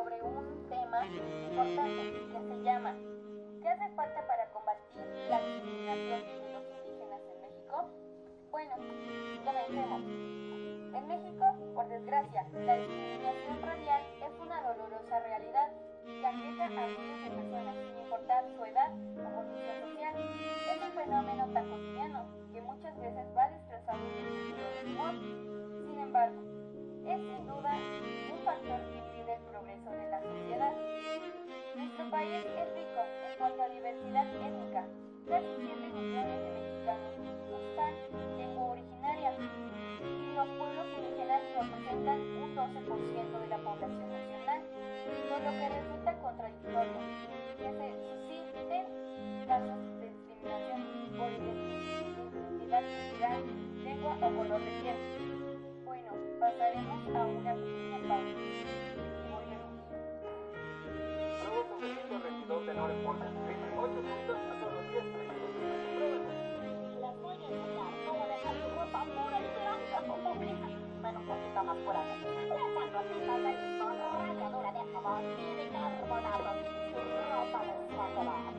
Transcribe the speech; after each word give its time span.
sobre 0.00 0.22
un 0.22 0.66
tema 0.70 1.04
importante 1.04 2.24
que 2.32 2.40
se 2.48 2.62
llama 2.62 2.96
¿Qué 3.60 3.68
hace 3.68 3.94
falta 3.94 4.26
para 4.26 4.48
combatir 4.48 4.96
la 5.28 5.38
discriminación 5.42 6.24
de 6.40 6.52
los 6.54 6.64
indígenas 6.72 7.20
en 7.28 7.40
México? 7.42 7.90
Bueno, 8.50 8.76
comencemos. 9.44 10.00
En 10.96 11.06
México, 11.06 11.44
por 11.74 11.88
desgracia, 11.88 12.46
la 12.64 12.76
discriminación 12.76 13.60
radial 13.60 14.02
es 14.24 14.40
una 14.40 14.62
dolorosa 14.62 15.20
realidad 15.20 15.68
que 16.06 16.26
afecta 16.26 16.64
a 16.64 16.86
miles 16.86 17.24
de 17.24 17.30
personas 17.36 17.76
sin 17.84 17.98
importar 17.98 18.44
su 18.56 18.64
edad 18.64 18.90
Bueno, 54.40 54.56
pasaremos 56.40 57.14
a 57.14 57.26
una 57.26 57.52
pequeña 57.52 57.98
pausa 58.08 58.24
y 58.24 59.28
volvemos. 59.28 59.68
Nuevo 61.44 61.60
Congresito 61.68 62.18
regidor 62.24 62.64
de 62.64 62.72
Norepolca. 62.74 63.26
28 63.28 64.00
puntos 64.00 64.38
a 64.40 64.56
solo 64.60 64.80
10 64.88 65.04
minutos. 65.04 65.52
Las 67.02 67.14
voy 67.20 67.36
a 67.36 67.48
enseñar 67.52 67.92
cómo 68.08 68.22
dejar 68.32 68.54
tu 68.56 68.68
ropa 68.80 69.00
pura 69.12 69.36
y 69.40 69.44
un 69.44 69.64
más 69.68 69.80
deshacerá. 77.84 78.49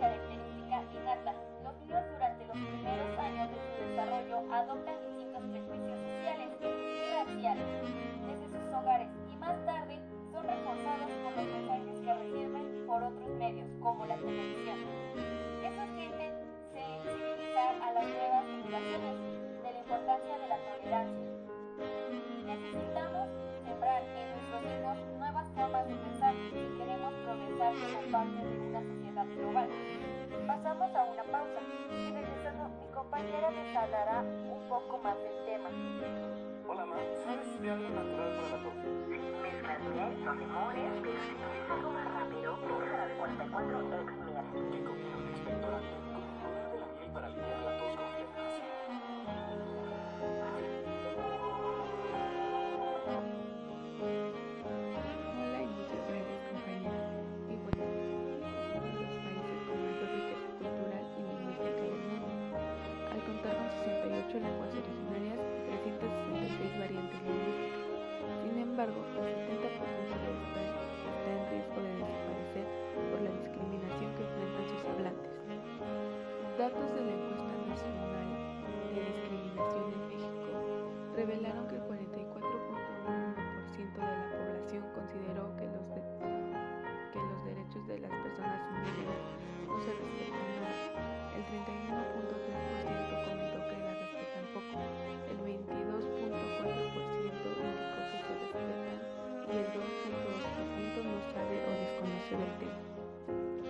No 0.00 0.37
compañera 33.48 33.50
les 33.50 33.76
hablará 33.76 34.20
un 34.20 34.68
poco 34.68 34.98
más 34.98 35.16
del 35.16 35.44
tema. 35.46 35.70
Hola, 36.66 36.84
ma. 36.84 36.96
¿Sabes 37.24 37.62
de 37.62 37.70
algo 37.70 37.88
natural 37.88 38.36
para 38.36 38.48
la 38.50 38.62
tos? 38.62 38.74
Mezclas 39.42 39.80
miel 39.80 40.24
con 40.24 40.38
limones, 40.38 40.92
pero 41.02 41.18
si 41.20 41.34
quieres 41.34 41.70
algo 41.70 41.90
más 41.90 42.04
rápido, 42.12 42.58
las 42.98 43.12
44 43.18 43.80
ex 44.02 44.12
miel. 44.24 44.70
¿Qué 44.70 44.84
combina 44.84 45.57
lenguas 64.40 64.70
originarias 64.74 65.40
y 65.42 65.90
366 65.98 66.78
variantes 66.78 67.18
lingüísticas. 67.22 67.82
Sin 68.42 68.58
embargo, 68.62 69.00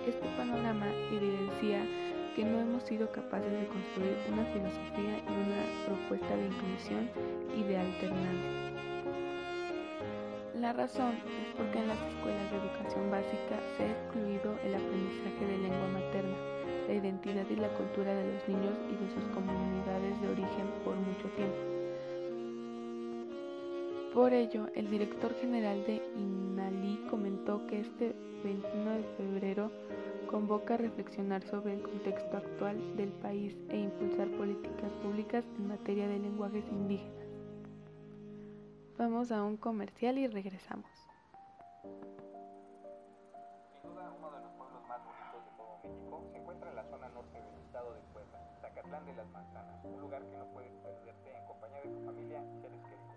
Este 0.09 0.27
panorama 0.39 0.87
evidencia 1.13 1.85
que 2.35 2.43
no 2.43 2.59
hemos 2.59 2.83
sido 2.85 3.13
capaces 3.13 3.53
de 3.53 3.67
construir 3.67 4.17
una 4.33 4.43
filosofía 4.47 5.21
y 5.21 5.33
una 5.37 5.61
propuesta 5.85 6.35
de 6.35 6.47
inclusión 6.47 7.11
y 7.55 7.63
de 7.65 7.77
alternancia. 7.77 8.51
La 10.55 10.73
razón 10.73 11.13
es 11.13 11.55
porque 11.55 11.81
en 11.81 11.89
las 11.89 12.01
escuelas 12.09 12.51
de 12.51 12.57
educación 12.57 13.11
básica 13.11 13.61
se 13.77 13.85
ha 13.85 13.91
excluido 13.91 14.57
el 14.65 14.77
aprendizaje 14.77 15.45
de 15.45 15.59
lengua 15.59 15.89
materna, 15.93 16.37
la 16.89 16.95
identidad 16.95 17.45
y 17.51 17.57
la 17.57 17.69
cultura 17.69 18.15
de 18.15 18.33
los 18.33 18.49
niños 18.49 18.79
y 18.89 18.97
de 18.97 19.11
sus 19.13 19.25
comunidades 19.35 20.19
de 20.23 20.29
origen 20.29 20.67
por 20.87 20.97
mucho 20.97 21.29
tiempo. 21.37 21.79
Por 24.15 24.33
ello, 24.33 24.69
el 24.75 24.89
director 24.89 25.35
general 25.35 25.85
de 25.85 26.01
INALI 26.17 27.05
comentó 27.11 27.67
que 27.67 27.81
este 27.81 28.17
21 28.43 28.91
de 28.93 29.05
febrero 29.19 29.71
convoca 30.29 30.75
a 30.75 30.77
reflexionar 30.77 31.43
sobre 31.43 31.75
el 31.75 31.83
contexto 31.83 32.37
actual 32.37 32.97
del 32.97 33.11
país 33.11 33.59
e 33.71 33.79
impulsar 33.79 34.29
políticas 34.29 34.93
públicas 35.03 35.45
en 35.57 35.69
materia 35.69 36.07
de 36.07 36.19
lenguajes 36.19 36.65
indígenas. 36.69 37.27
Vamos 38.99 39.33
a 39.33 39.43
un 39.43 39.57
comercial 39.57 40.19
y 40.19 40.27
regresamos. 40.29 40.91
Uno 43.85 44.31
de 44.31 44.41
los 44.41 44.53
pueblos 44.53 44.83
más 44.87 45.01
bonitos 45.05 45.45
de 45.45 45.51
todo 45.57 45.79
México 45.83 46.29
se 46.31 46.39
encuentra 46.39 46.71
en 46.71 46.77
la 46.77 46.85
zona 46.85 47.09
norte 47.09 47.43
del 47.43 47.59
estado 47.65 47.95
de 47.95 48.01
Puebla, 48.13 48.39
Zacatlán 48.61 49.07
de 49.07 49.15
las 49.15 49.29
Manzanas, 49.31 49.85
un 49.85 50.01
lugar 50.01 50.23
que 50.29 50.37
no 50.37 50.47
puedes 50.53 50.73
perderte 50.83 51.37
en 51.37 51.47
compañía 51.47 51.81
de 51.83 51.89
tu 51.89 52.05
familia 52.05 52.45
y 52.45 52.61
seres 52.61 52.83
queridos. 52.83 53.09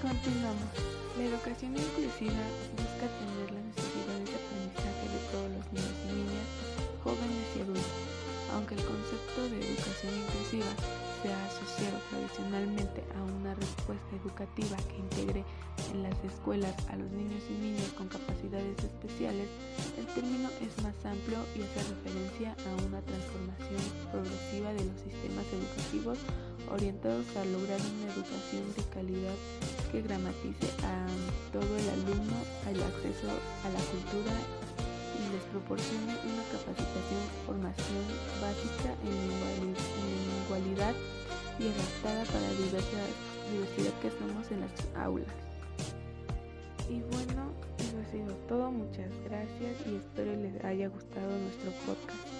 Continuamos. 0.00 0.72
La 1.20 1.28
educación 1.28 1.76
inclusiva 1.76 2.40
busca 2.72 3.04
atender 3.04 3.52
las 3.52 3.64
necesidades 3.68 4.32
de 4.32 4.36
aprendizaje 4.40 5.04
de 5.12 5.20
todos 5.28 5.50
los 5.52 5.66
niños 5.76 5.98
y 6.08 6.24
niñas, 6.24 6.48
jóvenes 7.04 7.44
y 7.52 7.60
adultos. 7.60 8.00
Aunque 8.56 8.80
el 8.80 8.84
concepto 8.88 9.44
de 9.52 9.60
educación 9.60 10.16
inclusiva 10.16 10.72
se 11.20 11.28
ha 11.28 11.40
asociado 11.52 12.00
tradicionalmente 12.08 13.04
a 13.12 13.20
una 13.28 13.52
respuesta 13.52 14.16
educativa 14.16 14.80
que 14.88 15.04
integre 15.04 15.44
en 15.92 16.02
las 16.02 16.16
escuelas 16.24 16.72
a 16.88 16.96
los 16.96 17.12
niños 17.12 17.44
y 17.52 17.60
niñas 17.60 17.92
con 17.92 18.08
capacidades 18.08 18.80
especiales, 18.80 19.52
el 20.00 20.08
término 20.16 20.48
es 20.64 20.72
más 20.80 20.96
amplio 21.04 21.44
y 21.52 21.60
hace 21.60 21.84
referencia 21.92 22.56
a 22.56 22.72
una 22.88 23.04
transformación 23.04 23.84
progresiva 24.08 24.72
de 24.72 24.88
los 24.88 24.96
sistemas 24.96 25.44
educativos 25.52 26.16
orientados 26.72 27.26
a 27.36 27.44
lograr 27.44 27.80
una 27.80 28.12
educación 28.14 28.64
de 28.76 28.82
calidad 28.94 29.34
que 29.90 30.02
gramatice 30.02 30.70
a 30.84 31.06
todo 31.52 31.76
el 31.76 31.88
alumno 31.90 32.38
el 32.70 32.82
acceso 32.82 33.26
a 33.26 33.68
la 33.70 33.82
cultura 33.90 34.34
y 35.18 35.32
les 35.32 35.42
proporcione 35.50 36.14
una 36.14 36.44
capacitación, 36.54 37.22
formación 37.46 38.04
básica 38.40 38.94
en, 39.02 39.74
igualdad 40.46 40.94
y 41.58 41.68
adaptada 41.68 42.24
para 42.24 42.40
la 42.40 42.52
diversidad, 42.52 43.10
diversidad 43.52 43.94
que 44.00 44.10
somos 44.10 44.50
en 44.50 44.60
las 44.60 44.72
aulas. 44.96 45.28
Y 46.88 47.00
bueno, 47.14 47.52
eso 47.78 47.98
ha 48.00 48.10
sido 48.10 48.34
todo. 48.48 48.70
Muchas 48.70 49.10
gracias 49.24 49.76
y 49.86 49.96
espero 49.96 50.34
les 50.34 50.64
haya 50.64 50.88
gustado 50.88 51.30
nuestro 51.38 51.70
podcast. 51.86 52.39